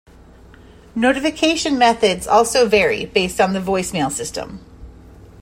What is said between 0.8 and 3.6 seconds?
Notification methods also vary based on